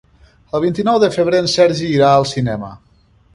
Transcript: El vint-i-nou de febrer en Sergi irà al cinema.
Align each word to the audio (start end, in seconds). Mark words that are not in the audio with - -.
El 0.59 0.63
vint-i-nou 0.63 0.97
de 1.03 1.09
febrer 1.17 1.41
en 1.43 1.49
Sergi 1.57 1.91
irà 1.99 2.09
al 2.15 2.27
cinema. 2.31 2.73